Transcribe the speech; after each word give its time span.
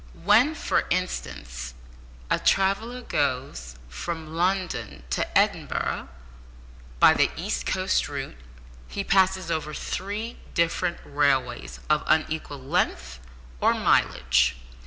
When, 0.23 0.55
for 0.55 0.85
instance, 0.89 1.75
a 2.31 2.39
traveller 2.39 3.01
goes 3.03 3.75
from 3.87 4.33
London 4.35 5.03
to 5.11 5.37
Edinburgh 5.37 6.09
by 6.99 7.13
the 7.13 7.29
East 7.37 7.67
Coast 7.67 8.09
route, 8.09 8.35
he 8.87 9.03
passes 9.03 9.51
over 9.51 9.75
three 9.75 10.39
different 10.55 10.97
railways 11.05 11.79
of 11.87 12.01
unequal 12.07 12.61
length, 12.63 13.19
or 13.59 13.75
mileage. 13.75 14.55